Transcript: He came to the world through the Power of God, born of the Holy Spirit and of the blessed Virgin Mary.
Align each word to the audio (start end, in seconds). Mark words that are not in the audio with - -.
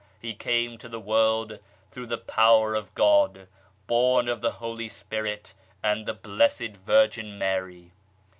He 0.19 0.33
came 0.33 0.79
to 0.79 0.89
the 0.89 0.99
world 0.99 1.59
through 1.91 2.07
the 2.07 2.17
Power 2.17 2.73
of 2.73 2.95
God, 2.95 3.47
born 3.85 4.27
of 4.27 4.41
the 4.41 4.53
Holy 4.53 4.89
Spirit 4.89 5.53
and 5.83 5.99
of 5.99 6.05
the 6.07 6.13
blessed 6.15 6.71
Virgin 6.83 7.37
Mary. 7.37 7.91